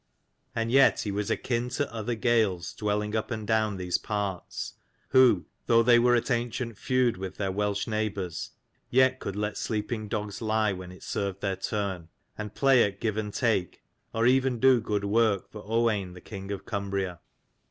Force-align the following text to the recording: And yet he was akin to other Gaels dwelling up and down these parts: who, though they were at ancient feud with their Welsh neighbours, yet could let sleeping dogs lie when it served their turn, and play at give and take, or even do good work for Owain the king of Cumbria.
And 0.55 0.71
yet 0.71 1.01
he 1.01 1.11
was 1.11 1.29
akin 1.29 1.69
to 1.77 1.93
other 1.93 2.15
Gaels 2.15 2.73
dwelling 2.73 3.15
up 3.15 3.29
and 3.29 3.45
down 3.45 3.77
these 3.77 3.99
parts: 3.99 4.73
who, 5.09 5.45
though 5.67 5.83
they 5.83 5.99
were 5.99 6.15
at 6.15 6.31
ancient 6.31 6.75
feud 6.75 7.17
with 7.17 7.37
their 7.37 7.51
Welsh 7.51 7.85
neighbours, 7.85 8.49
yet 8.89 9.19
could 9.19 9.35
let 9.35 9.57
sleeping 9.59 10.07
dogs 10.07 10.41
lie 10.41 10.73
when 10.73 10.91
it 10.91 11.03
served 11.03 11.41
their 11.41 11.55
turn, 11.55 12.09
and 12.35 12.55
play 12.55 12.83
at 12.83 12.99
give 12.99 13.15
and 13.17 13.31
take, 13.31 13.83
or 14.11 14.25
even 14.25 14.57
do 14.59 14.81
good 14.81 15.03
work 15.05 15.51
for 15.51 15.63
Owain 15.67 16.13
the 16.13 16.19
king 16.21 16.49
of 16.51 16.65
Cumbria. 16.65 17.19